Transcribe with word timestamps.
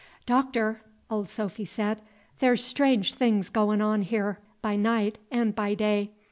"Doctor," 0.25 0.81
old 1.11 1.29
Sophy 1.29 1.63
said, 1.63 2.01
"there's 2.39 2.63
strange 2.65 3.13
things 3.13 3.49
goin' 3.49 3.81
on 3.83 4.01
here 4.01 4.39
by 4.59 4.75
night 4.75 5.19
and 5.29 5.53
by 5.53 5.75
day. 5.75 6.09